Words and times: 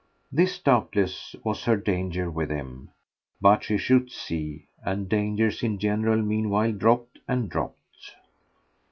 This 0.31 0.57
doubtless 0.57 1.35
was 1.43 1.65
her 1.65 1.77
danger 1.77 2.27
with 2.31 2.49
him; 2.49 2.89
but 3.39 3.63
she 3.63 3.77
should 3.77 4.09
see, 4.11 4.65
and 4.83 5.07
dangers 5.07 5.61
in 5.61 5.77
general 5.77 6.23
meanwhile 6.23 6.71
dropped 6.71 7.19
and 7.27 7.47
dropped. 7.47 8.15